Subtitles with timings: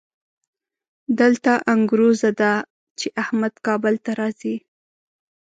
[1.19, 2.53] دلته انګروزه ده
[2.99, 4.55] چې احمد کابل ته راځي.